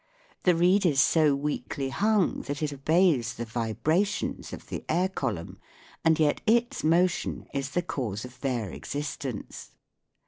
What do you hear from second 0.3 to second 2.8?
The reed is so weakly hung that it